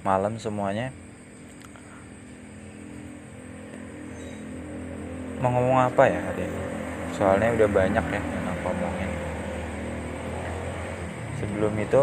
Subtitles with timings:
[0.00, 0.92] malam semuanya.
[5.40, 6.62] Mau ngomong apa ya hari ini
[7.16, 9.10] soalnya udah banyak ya yang aku ngomongin
[11.40, 12.02] sebelum itu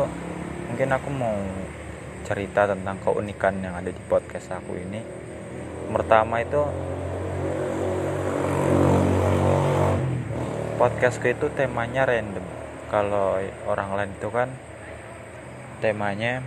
[0.68, 1.38] mungkin aku mau
[2.25, 5.00] cerita tentang keunikan yang ada di podcast aku ini.
[5.88, 6.59] Pertama itu
[10.75, 12.43] podcastku itu temanya random.
[12.92, 13.39] Kalau
[13.70, 14.50] orang lain itu kan
[15.79, 16.43] temanya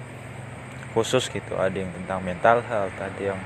[0.93, 1.55] khusus gitu.
[1.57, 3.41] Ada yang tentang mental health ada yang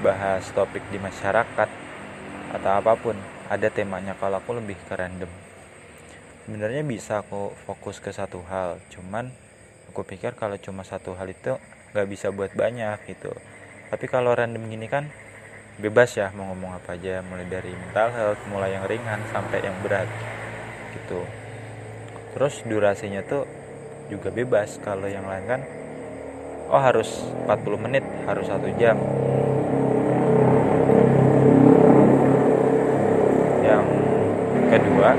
[0.00, 1.68] bahas topik di masyarakat
[2.54, 3.16] atau apa pun.
[3.46, 4.18] Ada temanya.
[4.18, 5.30] Kalau aku lebih ke random.
[6.46, 8.82] Sebenarnya bisa aku fokus ke satu hal.
[8.90, 9.30] Cuman
[9.90, 11.54] aku pikir kalau cuma satu hal itu
[11.94, 13.30] nggak bisa buat banyak gitu.
[13.86, 15.06] Tapi kalau random gini kan
[15.78, 17.22] bebas ya mau ngomong apa aja.
[17.22, 20.10] Mulai dari mental health mulai yang ringan sampai yang berat
[20.94, 21.22] gitu.
[22.34, 23.46] Terus durasinya tuh
[24.10, 24.82] juga bebas.
[24.82, 25.60] Kalau yang lain kan
[26.66, 28.98] oh harus 40 menit harus satu jam.
[33.62, 33.86] Yang
[34.70, 35.10] kedua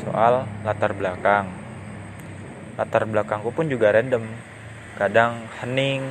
[0.00, 1.46] soal latar belakang.
[2.74, 4.24] Latar belakangku pun juga random.
[4.96, 6.02] Kadang hening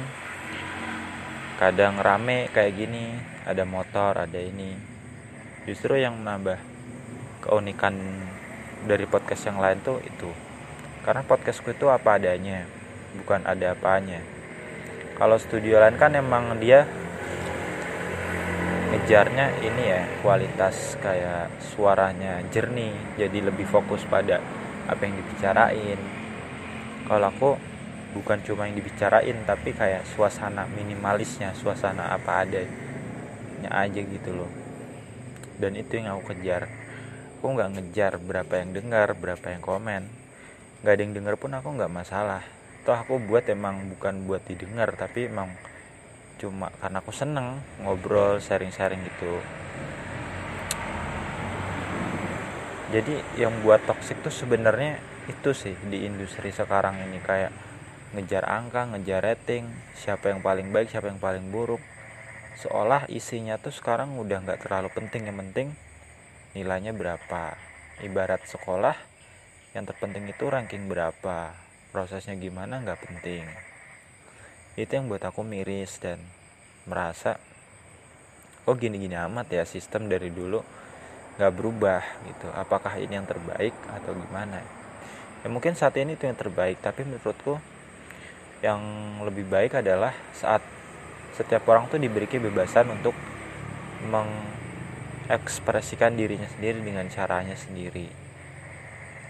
[1.58, 3.18] kadang rame kayak gini.
[3.44, 4.78] Ada motor ada ini.
[5.66, 6.60] Justru yang menambah
[7.44, 7.96] keunikan
[8.88, 10.32] dari podcast yang lain tuh itu.
[11.04, 12.83] Karena podcastku itu apa adanya
[13.18, 14.22] bukan ada apanya.
[15.14, 16.90] Kalau studio lain kan emang dia
[18.94, 24.42] ngejarnya ini ya kualitas kayak suaranya jernih jadi lebih fokus pada
[24.90, 26.00] apa yang dibicarain.
[27.10, 27.50] Kalau aku
[28.14, 34.52] bukan cuma yang dibicarain tapi kayak suasana minimalisnya suasana apa adanya aja gitu loh.
[35.58, 36.70] Dan itu yang aku kejar.
[37.38, 40.10] Aku nggak ngejar berapa yang dengar berapa yang komen.
[40.82, 44.92] Nggak ada yang dengar pun aku nggak masalah toh aku buat emang bukan buat didengar
[45.00, 45.56] tapi emang
[46.38, 49.40] cuma karena aku seneng ngobrol sharing-sharing gitu
[52.94, 57.50] jadi yang buat toxic tuh sebenarnya itu sih di industri sekarang ini kayak
[58.14, 59.66] ngejar angka, ngejar rating,
[59.98, 61.82] siapa yang paling baik, siapa yang paling buruk.
[62.62, 65.74] Seolah isinya tuh sekarang udah nggak terlalu penting, yang penting
[66.54, 67.58] nilainya berapa.
[68.06, 68.94] Ibarat sekolah,
[69.74, 71.58] yang terpenting itu ranking berapa,
[71.94, 73.46] prosesnya gimana nggak penting.
[74.74, 76.18] Itu yang buat aku miris dan
[76.90, 77.38] merasa,
[78.66, 80.66] oh gini-gini amat ya sistem dari dulu
[81.38, 82.50] nggak berubah gitu.
[82.50, 84.66] Apakah ini yang terbaik atau gimana?
[85.46, 87.62] Ya mungkin saat ini itu yang terbaik, tapi menurutku
[88.66, 88.82] yang
[89.22, 90.66] lebih baik adalah saat
[91.38, 93.14] setiap orang tuh diberi kebebasan untuk
[94.10, 98.23] mengekspresikan dirinya sendiri dengan caranya sendiri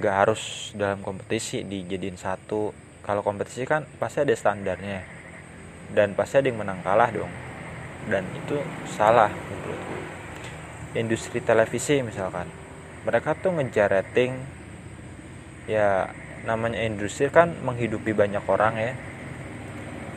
[0.01, 2.73] gak harus dalam kompetisi dijadiin satu.
[3.03, 5.05] Kalau kompetisi kan pasti ada standarnya.
[5.93, 7.29] Dan pasti ada yang menang kalah dong.
[8.09, 8.57] Dan itu
[8.89, 9.97] salah menurutku
[10.97, 12.49] industri televisi misalkan.
[13.05, 14.33] Mereka tuh ngejar rating.
[15.69, 16.09] Ya
[16.43, 18.93] namanya industri kan menghidupi banyak orang ya.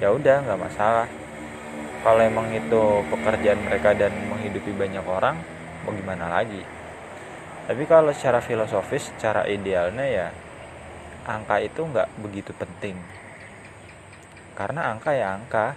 [0.00, 1.08] Ya udah nggak masalah.
[2.06, 5.42] Kalau emang itu pekerjaan mereka dan menghidupi banyak orang
[5.82, 6.62] mau gimana lagi
[7.66, 10.28] tapi kalau secara filosofis secara idealnya ya
[11.26, 12.94] angka itu nggak begitu penting.
[14.54, 15.74] Karena angka ya angka.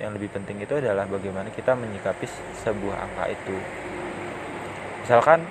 [0.00, 2.26] Yang lebih penting itu adalah bagaimana kita menyikapi
[2.64, 3.54] sebuah angka itu.
[5.04, 5.46] Misalkan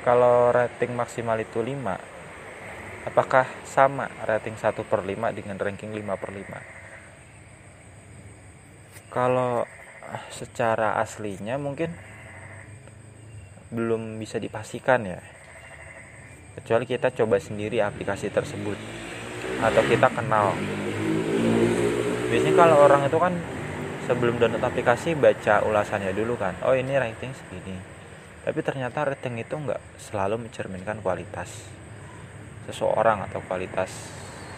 [0.00, 1.76] kalau rating maksimal itu 5
[3.04, 9.68] apakah sama rating 1 per 5 dengan ranking 5 per 5 kalau
[10.32, 11.92] secara aslinya mungkin
[13.70, 15.22] belum bisa dipastikan ya.
[16.58, 18.76] Kecuali kita coba sendiri aplikasi tersebut.
[19.62, 20.52] Atau kita kenal.
[22.30, 23.34] Biasanya kalau orang itu kan
[24.10, 26.58] sebelum download aplikasi baca ulasannya dulu kan.
[26.66, 27.78] Oh ini rating segini.
[28.42, 31.70] Tapi ternyata rating itu nggak selalu mencerminkan kualitas
[32.66, 33.90] seseorang atau kualitas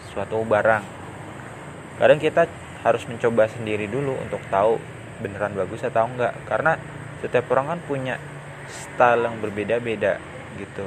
[0.09, 0.83] suatu barang.
[2.01, 2.49] Kadang kita
[2.81, 4.81] harus mencoba sendiri dulu untuk tahu
[5.21, 6.75] beneran bagus atau enggak karena
[7.23, 8.15] setiap orang kan punya
[8.69, 10.21] style yang berbeda-beda
[10.59, 10.85] gitu.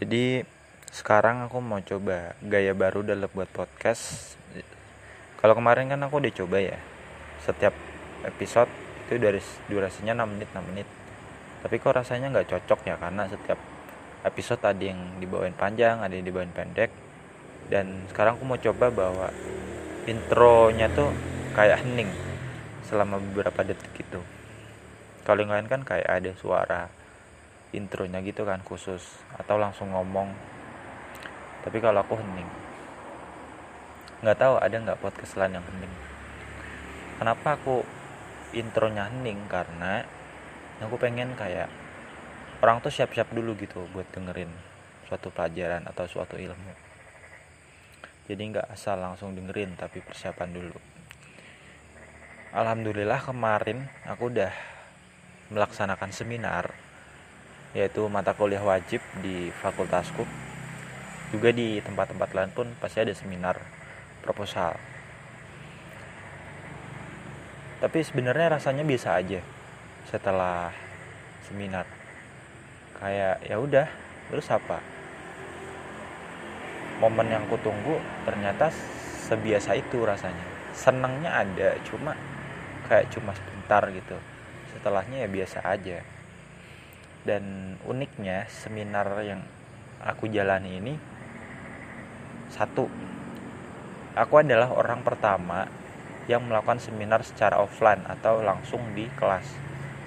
[0.00, 0.42] Jadi
[0.90, 4.34] sekarang aku mau coba gaya baru dalam buat podcast.
[5.38, 6.78] Kalau kemarin kan aku udah coba ya
[7.44, 7.72] setiap
[8.24, 8.68] episode
[9.08, 10.88] itu dari durasinya 6 menit 6 menit.
[11.60, 13.60] Tapi kok rasanya nggak cocok ya karena setiap
[14.24, 16.92] episode ada yang dibawain panjang ada yang dibawain pendek
[17.70, 19.28] dan sekarang aku mau coba bawa
[20.10, 21.14] intronya tuh
[21.54, 22.10] kayak hening
[22.82, 24.18] selama beberapa detik gitu.
[25.22, 26.90] Kalau yang lain kan kayak ada suara
[27.70, 30.34] intronya gitu kan khusus atau langsung ngomong.
[31.62, 32.50] Tapi kalau aku hening.
[34.26, 35.94] Nggak tahu ada nggak podcast lain yang hening.
[37.22, 37.86] Kenapa aku
[38.50, 39.46] intronya hening?
[39.46, 40.02] Karena
[40.82, 41.70] aku pengen kayak
[42.66, 44.50] orang tuh siap-siap dulu gitu buat dengerin
[45.06, 46.89] suatu pelajaran atau suatu ilmu
[48.30, 50.78] jadi nggak asal langsung dengerin tapi persiapan dulu.
[52.54, 54.54] Alhamdulillah kemarin aku udah
[55.50, 56.70] melaksanakan seminar
[57.74, 60.22] yaitu mata kuliah wajib di fakultasku.
[61.34, 63.58] Juga di tempat-tempat lain pun pasti ada seminar
[64.22, 64.78] proposal.
[67.82, 69.42] Tapi sebenarnya rasanya biasa aja
[70.06, 70.70] setelah
[71.50, 71.86] seminar.
[72.94, 73.86] Kayak ya udah
[74.30, 74.99] terus apa
[77.00, 77.96] momen yang kutunggu
[78.28, 78.68] ternyata
[79.26, 80.44] sebiasa itu rasanya.
[80.76, 82.12] Senangnya ada cuma
[82.86, 84.16] kayak cuma sebentar gitu.
[84.76, 86.04] Setelahnya ya biasa aja.
[87.24, 89.40] Dan uniknya seminar yang
[90.00, 90.94] aku jalani ini
[92.52, 92.88] satu
[94.16, 95.68] aku adalah orang pertama
[96.28, 99.44] yang melakukan seminar secara offline atau langsung di kelas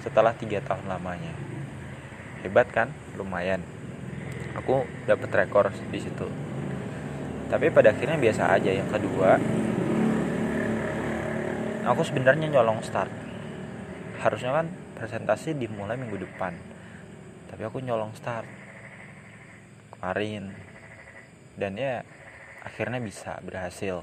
[0.02, 1.32] setelah tiga tahun lamanya.
[2.44, 2.92] Hebat kan?
[3.16, 3.64] Lumayan.
[4.54, 6.43] Aku dapat rekor di situ
[7.52, 9.36] tapi pada akhirnya biasa aja yang kedua
[11.84, 13.12] aku sebenarnya nyolong start.
[14.24, 16.56] Harusnya kan presentasi dimulai minggu depan.
[17.52, 18.48] Tapi aku nyolong start
[19.92, 20.56] kemarin.
[21.54, 22.00] Dan ya
[22.64, 24.02] akhirnya bisa berhasil.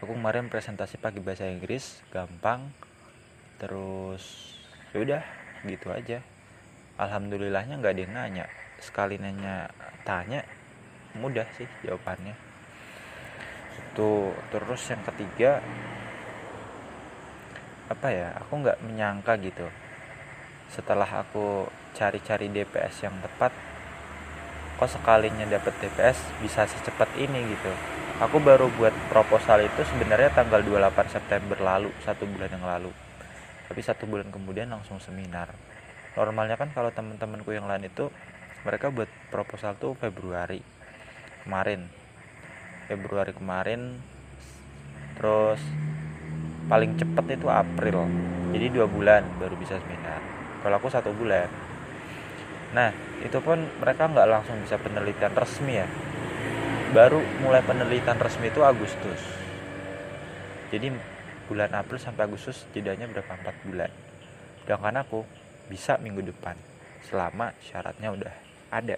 [0.00, 2.72] Aku kemarin presentasi pakai bahasa Inggris gampang.
[3.60, 4.56] Terus
[4.96, 5.22] ya udah
[5.68, 6.24] gitu aja.
[6.96, 8.46] Alhamdulillahnya nggak ada yang nanya.
[8.80, 9.68] Sekali nanya
[10.08, 10.40] tanya
[11.14, 12.53] mudah sih jawabannya
[13.94, 15.62] itu terus yang ketiga
[17.86, 19.70] apa ya aku nggak menyangka gitu.
[20.66, 23.54] Setelah aku cari-cari DPS yang tepat
[24.74, 27.70] kok sekalinya dapet DPS bisa secepat ini gitu.
[28.18, 32.90] Aku baru buat proposal itu sebenarnya tanggal 28 September lalu satu bulan yang lalu.
[33.70, 35.54] Tapi satu bulan kemudian langsung seminar.
[36.18, 38.10] Normalnya kan kalau teman-temanku yang lain itu
[38.66, 40.58] mereka buat proposal tuh Februari
[41.46, 42.03] kemarin
[42.86, 43.96] Februari kemarin.
[45.16, 45.60] Terus
[46.68, 48.08] paling cepet itu April.
[48.54, 50.22] Jadi dua bulan baru bisa seminar
[50.64, 51.44] kalau aku satu bulan.
[52.72, 52.88] Nah
[53.20, 55.88] itu pun mereka nggak langsung bisa penelitian resmi ya.
[56.96, 59.20] Baru mulai penelitian resmi itu Agustus.
[60.72, 60.88] Jadi
[61.44, 63.28] bulan April sampai Agustus jedanya berapa?
[63.36, 63.90] Empat bulan.
[64.64, 65.20] Sedangkan aku
[65.68, 66.56] bisa minggu depan.
[67.04, 68.34] Selama syaratnya udah
[68.72, 68.96] ada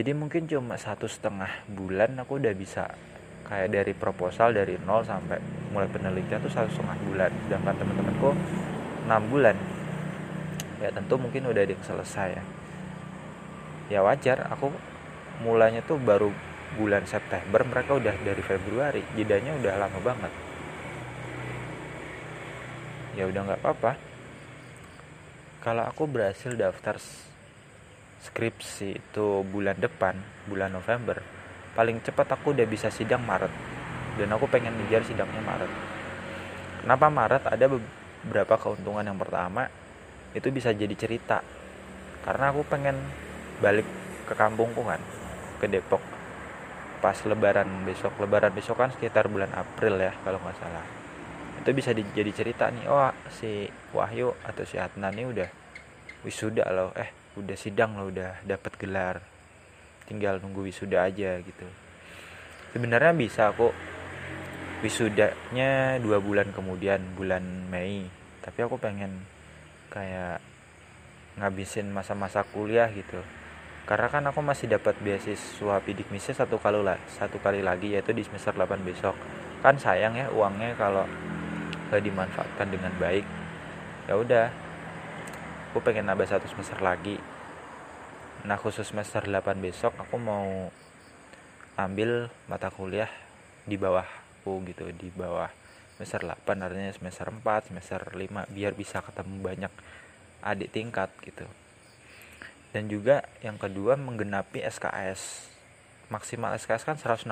[0.00, 2.88] jadi mungkin cuma satu setengah bulan aku udah bisa
[3.44, 5.36] kayak dari proposal dari nol sampai
[5.76, 7.28] mulai penelitian tuh satu setengah bulan.
[7.44, 8.32] Sedangkan teman-temanku
[9.04, 9.52] enam bulan.
[10.80, 12.44] Ya tentu mungkin udah ada yang selesai ya.
[13.92, 14.72] Ya wajar aku
[15.44, 16.32] mulanya tuh baru
[16.80, 20.32] bulan September mereka udah dari Februari jedanya udah lama banget.
[23.20, 24.00] Ya udah nggak apa-apa.
[25.60, 26.96] Kalau aku berhasil daftar
[28.20, 31.40] skripsi itu bulan depan bulan November
[31.74, 33.52] paling cepat aku udah bisa sidang Maret.
[34.18, 35.70] Dan aku pengen ngejar sidangnya Maret.
[36.84, 37.42] Kenapa Maret?
[37.46, 39.06] Ada beberapa keuntungan.
[39.06, 39.62] Yang pertama
[40.34, 41.40] itu bisa jadi cerita.
[42.26, 43.00] Karena aku pengen
[43.64, 43.86] balik
[44.28, 45.00] ke kampungku kan
[45.62, 46.02] ke Depok.
[47.00, 50.84] Pas lebaran besok lebaran besok kan sekitar bulan April ya kalau nggak salah.
[51.64, 55.48] Itu bisa jadi cerita nih oh si Wahyu atau si Adnan nih udah
[56.28, 56.92] wisuda loh.
[56.92, 59.22] Eh udah sidang loh udah dapat gelar.
[60.08, 61.66] Tinggal nunggu wisuda aja gitu.
[62.74, 63.70] Sebenarnya bisa kok.
[64.80, 68.08] Wisudanya dua bulan kemudian bulan Mei.
[68.40, 69.22] Tapi aku pengen
[69.92, 70.40] kayak
[71.36, 73.20] ngabisin masa-masa kuliah gitu.
[73.84, 78.16] Karena kan aku masih dapat beasiswa bidik misi satu kali lah satu kali lagi yaitu
[78.16, 79.12] di semester 8 besok.
[79.60, 81.04] Kan sayang ya uangnya kalau
[81.92, 83.26] dimanfaatkan dengan baik.
[84.08, 84.46] Ya udah
[85.70, 87.14] aku pengen nambah satu semester lagi.
[88.42, 90.66] Nah khusus semester 8 besok aku mau
[91.78, 93.06] ambil mata kuliah
[93.62, 95.46] di bawahku gitu di bawah
[95.94, 99.72] semester 8 artinya semester 4 semester 5 biar bisa ketemu banyak
[100.42, 101.46] adik tingkat gitu.
[102.74, 105.46] Dan juga yang kedua menggenapi SKS
[106.10, 107.30] maksimal SKS kan 160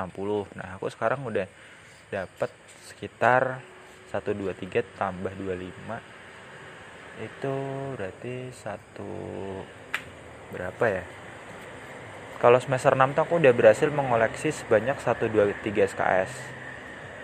[0.54, 1.50] nah aku sekarang udah
[2.14, 2.54] dapat
[2.86, 3.58] sekitar
[4.14, 6.17] 123 tambah 25
[7.18, 7.54] itu
[7.98, 9.10] berarti satu
[10.54, 11.02] berapa ya?
[12.38, 16.58] Kalau semester 6 tuh aku udah berhasil mengoleksi sebanyak 1, 2, 3 SKS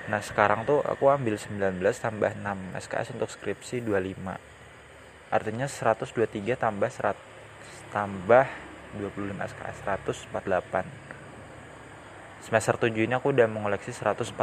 [0.05, 6.93] nah sekarang tuh aku ambil 19 tambah 6 SKS untuk skripsi 25 artinya 123 tambah
[6.93, 7.17] 100
[7.89, 8.45] tambah
[9.01, 9.77] 25 SKS
[10.29, 14.37] 148 semester 7 ini aku udah mengoleksi 148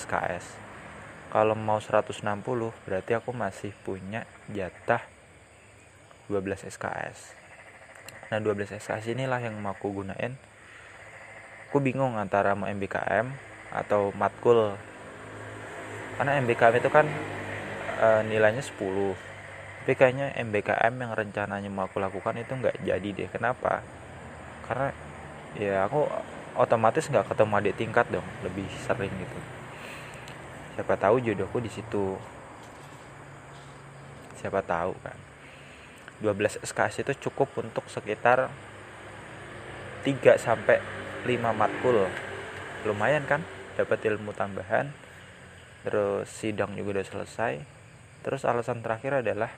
[0.00, 0.65] SKS
[1.32, 2.22] kalau mau 160
[2.86, 5.02] berarti aku masih punya jatah
[6.30, 7.46] 12 SKS
[8.26, 10.34] nah 12 SKS inilah yang mau aku gunain.
[11.70, 13.30] Aku bingung antara mau MBKM
[13.70, 14.74] atau matkul.
[16.18, 17.06] Karena MBKM itu kan
[18.00, 18.74] e, nilainya 10
[19.86, 23.28] tapi kayaknya MBKM yang rencananya mau aku lakukan itu nggak jadi deh.
[23.30, 23.86] Kenapa?
[24.66, 24.90] Karena
[25.54, 26.10] ya aku
[26.58, 29.55] otomatis nggak ketemu adik tingkat dong lebih sering gitu
[30.76, 32.20] siapa tahu jodohku di situ.
[34.36, 35.16] Siapa tahu kan.
[36.20, 38.52] 12 SKS itu cukup untuk sekitar
[40.04, 40.84] 3 sampai
[41.24, 42.04] 5 matkul.
[42.84, 43.40] Lumayan kan?
[43.80, 44.92] Dapat ilmu tambahan.
[45.80, 47.64] Terus sidang juga udah selesai.
[48.20, 49.48] Terus alasan terakhir adalah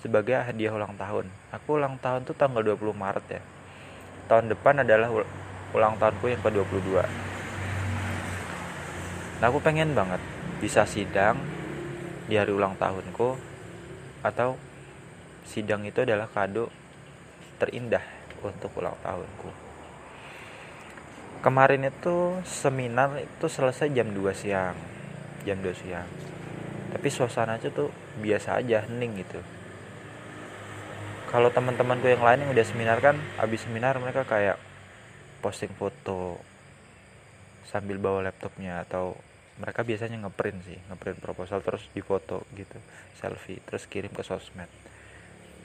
[0.00, 1.28] sebagai hadiah ulang tahun.
[1.52, 3.42] Aku ulang tahun tuh tanggal 20 Maret ya.
[4.24, 5.12] Tahun depan adalah
[5.76, 7.33] ulang tahunku yang ke-22
[9.42, 10.22] aku pengen banget
[10.62, 11.40] bisa sidang
[12.30, 13.34] di hari ulang tahunku
[14.22, 14.56] atau
[15.44, 16.70] sidang itu adalah kado
[17.58, 18.02] terindah
[18.44, 19.50] untuk ulang tahunku.
[21.44, 24.94] Kemarin itu seminar itu selesai jam 2 siang
[25.44, 26.08] jam 2 siang.
[26.90, 29.40] Tapi suasananya tuh biasa aja hening gitu.
[31.28, 34.56] Kalau teman-temanku yang lain yang udah seminar kan abis seminar mereka kayak
[35.44, 36.40] posting foto
[37.68, 39.16] sambil bawa laptopnya atau
[39.54, 42.78] mereka biasanya ngeprint sih ngeprint proposal terus difoto gitu
[43.18, 44.68] selfie terus kirim ke sosmed.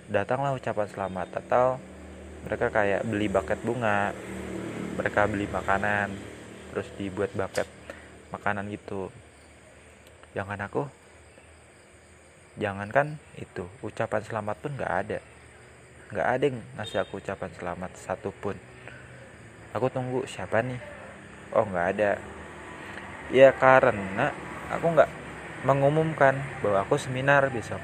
[0.09, 1.77] Datanglah ucapan selamat atau
[2.45, 4.13] mereka kayak beli bucket bunga
[4.95, 6.11] mereka beli makanan
[6.69, 7.65] terus dibuat bucket
[8.29, 9.09] makanan gitu.
[10.37, 10.85] Jangan aku
[12.59, 15.19] jangankan itu ucapan selamat pun nggak ada.
[16.13, 18.57] Nggak ada yang ngasih aku ucapan selamat satupun.
[19.73, 20.98] Aku tunggu siapa nih
[21.53, 22.11] oh nggak ada.
[23.29, 24.33] Ya karena
[24.73, 25.09] aku nggak
[25.65, 27.81] mengumumkan bahwa aku seminar besok.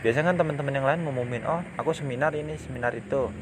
[0.00, 3.32] Biasanya kan teman-teman yang lain ngumumin oh aku seminar ini seminar itu.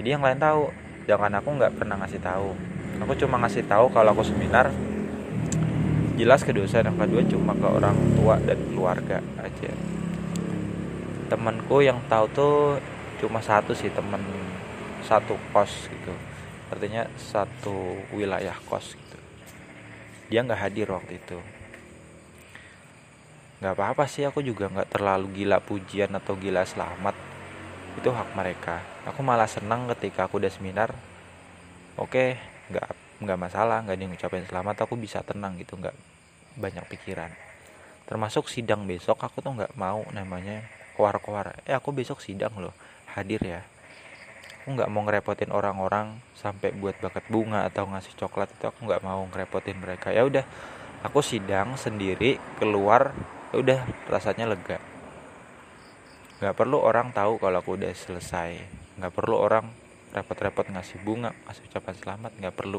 [0.00, 0.70] Jadi yang lain tahu.
[1.08, 2.54] Jangan aku nggak pernah ngasih tahu.
[3.02, 4.70] Aku cuma ngasih tahu kalau aku seminar
[6.14, 6.86] jelas ke dosen.
[6.86, 9.72] Yang kedua cuma ke orang tua dan keluarga aja.
[11.26, 12.56] Temanku yang tahu tuh
[13.20, 14.22] cuma satu sih temen
[15.04, 16.29] satu kos gitu
[16.70, 19.18] artinya satu wilayah kos gitu.
[20.30, 21.38] Dia nggak hadir waktu itu.
[23.60, 27.12] Nggak apa-apa sih aku juga nggak terlalu gila pujian atau gila selamat.
[27.98, 28.80] Itu hak mereka.
[29.10, 30.94] Aku malah senang ketika aku udah seminar
[31.98, 32.38] oke
[32.70, 32.88] nggak
[33.20, 35.92] nggak masalah nggak ada yang ngucapin selamat aku bisa tenang gitu nggak
[36.56, 37.34] banyak pikiran.
[38.06, 42.76] Termasuk sidang besok aku tuh nggak mau namanya koar-koar eh aku besok sidang loh
[43.16, 43.60] hadir ya
[44.60, 49.00] aku nggak mau ngerepotin orang-orang sampai buat bakat bunga atau ngasih coklat itu aku nggak
[49.00, 50.12] mau ngerepotin mereka.
[50.12, 50.44] Ya udah
[51.00, 53.16] aku sidang sendiri keluar
[53.50, 54.78] Ya udah rasanya lega.
[56.38, 58.62] Nggak perlu orang tahu kalau aku udah selesai.
[58.94, 59.66] Nggak perlu orang
[60.14, 62.78] repot-repot ngasih bunga ngasih ucapan selamat nggak perlu.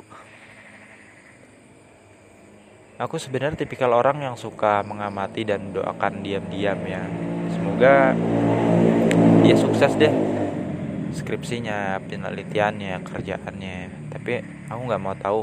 [3.03, 7.03] Aku sebenarnya tipikal orang yang suka mengamati dan doakan diam-diam ya.
[7.51, 8.15] Semoga
[9.43, 10.13] dia sukses deh
[11.11, 13.77] skripsinya penelitiannya kerjaannya.
[14.11, 14.33] Tapi
[14.67, 15.41] aku nggak mau tahu.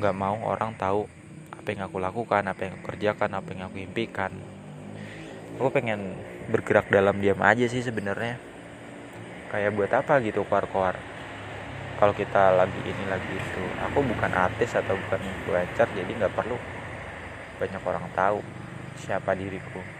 [0.00, 1.04] Nggak mau orang tahu
[1.52, 4.32] apa yang aku lakukan apa yang aku kerjakan apa yang aku impikan.
[5.60, 6.16] Aku pengen
[6.48, 8.40] bergerak dalam diam aja sih sebenarnya.
[9.52, 10.96] Kayak buat apa gitu keluar-keluar?
[12.00, 13.64] Kalau kita lagi ini lagi itu.
[13.90, 16.56] Aku bukan artis atau bukan influencer jadi nggak perlu
[17.60, 18.40] banyak orang tahu
[18.96, 19.99] siapa diriku